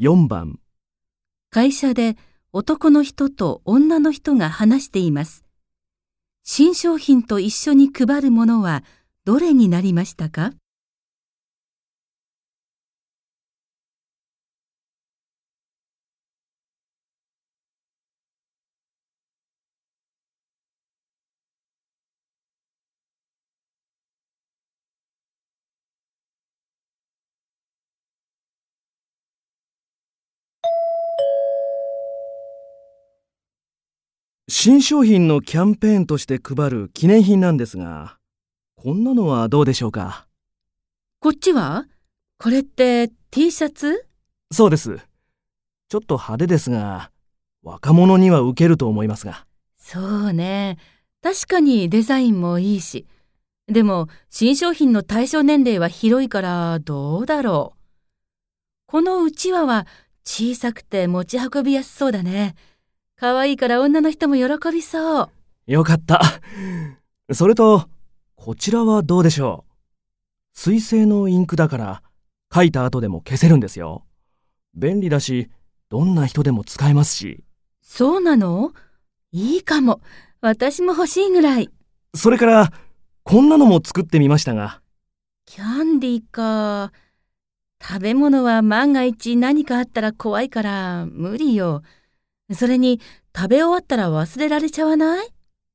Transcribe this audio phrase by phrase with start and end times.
[0.00, 0.60] 4番、
[1.50, 2.16] 会社で
[2.52, 5.44] 男の人と女の人が話しています。
[6.44, 8.84] 新商品と一緒に配るものは
[9.24, 10.52] どれになりましたか？
[34.60, 38.18] 新商品のキャンペーンとして配る記念品なんですが、
[38.74, 40.26] こんなのはどうでしょうか？
[41.20, 41.86] こっちは？
[42.40, 44.04] これって T シャツ？
[44.50, 44.98] そうです。
[45.88, 47.12] ちょっと派手ですが、
[47.62, 49.46] 若者には受けると思いますが。
[49.76, 50.78] そうね。
[51.22, 53.06] 確かにデザインもいいし。
[53.68, 57.78] でも、新商品の対象年齢は広いから、どうだろう。
[58.88, 59.86] このうちわは
[60.24, 62.56] 小さくて持ち運びやすそうだね。
[63.20, 65.30] 可愛いから女の人も喜びそう。
[65.66, 66.20] よかった。
[67.32, 67.88] それと、
[68.36, 69.72] こちらはどうでしょう
[70.52, 72.02] 水性のインクだから、
[72.54, 74.04] 書いた後でも消せるんですよ。
[74.74, 75.50] 便利だし、
[75.88, 77.42] どんな人でも使えますし。
[77.82, 78.72] そうなの？
[79.32, 80.00] いいかも。
[80.40, 81.70] 私も欲しいぐらい。
[82.14, 82.72] それから、
[83.24, 84.80] こんなのも作ってみましたが。
[85.44, 86.92] キャンディーか。
[87.82, 91.82] 食べ物は万が一何かあったら怖いから無理よ。
[92.54, 93.00] それに
[93.36, 95.28] 食べ終わったら忘れられちゃわない？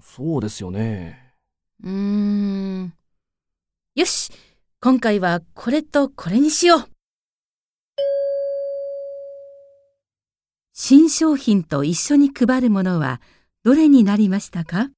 [0.00, 1.34] そうですよね。
[1.82, 2.94] うーん。
[3.94, 4.32] よし
[4.80, 6.88] 今回はこれとこれにしよう
[10.72, 13.20] 新商品と一緒に配るものは
[13.62, 14.90] どれになりましたか？